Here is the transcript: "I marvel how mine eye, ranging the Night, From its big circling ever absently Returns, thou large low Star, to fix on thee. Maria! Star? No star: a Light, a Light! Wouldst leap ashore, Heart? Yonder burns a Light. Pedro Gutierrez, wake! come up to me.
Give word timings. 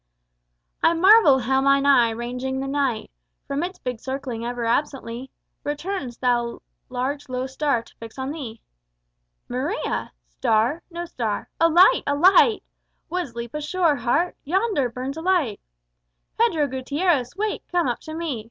"I 0.81 0.95
marvel 0.95 1.37
how 1.37 1.61
mine 1.61 1.85
eye, 1.85 2.09
ranging 2.09 2.59
the 2.59 2.67
Night, 2.67 3.11
From 3.45 3.61
its 3.61 3.77
big 3.77 3.99
circling 3.99 4.43
ever 4.43 4.65
absently 4.65 5.29
Returns, 5.63 6.17
thou 6.17 6.63
large 6.89 7.29
low 7.29 7.45
Star, 7.45 7.83
to 7.83 7.95
fix 7.97 8.17
on 8.17 8.31
thee. 8.31 8.61
Maria! 9.47 10.11
Star? 10.25 10.81
No 10.89 11.05
star: 11.05 11.51
a 11.59 11.69
Light, 11.69 12.01
a 12.07 12.15
Light! 12.15 12.63
Wouldst 13.11 13.35
leap 13.35 13.53
ashore, 13.53 13.97
Heart? 13.97 14.35
Yonder 14.43 14.89
burns 14.89 15.17
a 15.17 15.21
Light. 15.21 15.59
Pedro 16.35 16.65
Gutierrez, 16.65 17.35
wake! 17.35 17.61
come 17.71 17.87
up 17.87 17.99
to 17.99 18.15
me. 18.15 18.39